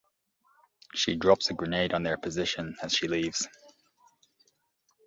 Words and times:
She 0.95 1.15
drops 1.15 1.51
a 1.51 1.53
grenade 1.53 1.93
on 1.93 2.01
their 2.01 2.17
position 2.17 2.75
as 2.81 2.91
she 2.91 3.07
leaves. 3.07 3.47